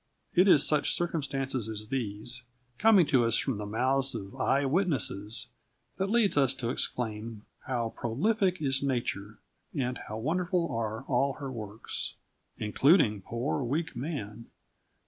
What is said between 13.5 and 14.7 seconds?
weak man!